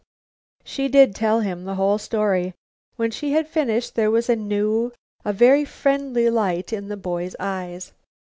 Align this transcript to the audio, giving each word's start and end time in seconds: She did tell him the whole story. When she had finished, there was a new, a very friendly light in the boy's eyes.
She 0.63 0.87
did 0.87 1.13
tell 1.13 1.41
him 1.41 1.63
the 1.65 1.75
whole 1.75 1.99
story. 1.99 2.55
When 2.95 3.11
she 3.11 3.33
had 3.33 3.47
finished, 3.47 3.93
there 3.93 4.09
was 4.09 4.31
a 4.31 4.35
new, 4.35 4.93
a 5.23 5.31
very 5.31 5.63
friendly 5.63 6.27
light 6.27 6.73
in 6.73 6.87
the 6.87 6.97
boy's 6.97 7.35
eyes. 7.39 7.93